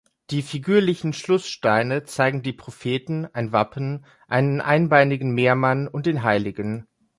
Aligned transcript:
Die 0.31 0.41
figürlichen 0.41 1.13
Schlusssteine 1.13 2.05
zeigen 2.05 2.41
die 2.41 2.53
Propheten, 2.53 3.27
ein 3.33 3.51
Wappen, 3.51 4.03
einen 4.27 4.59
einbeinigen 4.59 5.31
Meermann 5.35 5.87
und 5.87 6.07
den 6.07 6.23
hl. 6.23 6.87